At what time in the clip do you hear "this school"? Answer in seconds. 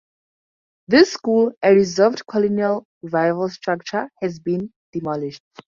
0.87-1.51